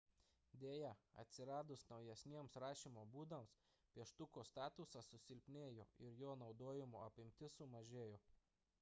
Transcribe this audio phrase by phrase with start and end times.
[0.61, 3.53] deja atsiradus naujesniems rašymo būdams
[3.97, 8.23] pieštuko statusas susilpnėjo ir jo naudojimo apimtis sumažėjo